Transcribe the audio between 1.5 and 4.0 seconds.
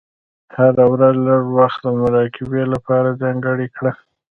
وخت د مراقبې لپاره ځانګړی کړه.